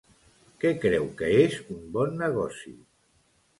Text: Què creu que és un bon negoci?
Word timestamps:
Què 0.63 0.71
creu 0.85 1.05
que 1.19 1.29
és 1.43 1.59
un 1.77 1.85
bon 1.99 2.19
negoci? 2.25 2.75